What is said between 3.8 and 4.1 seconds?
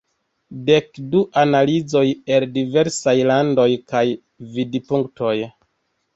kaj